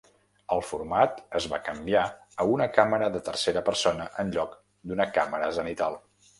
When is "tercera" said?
3.29-3.65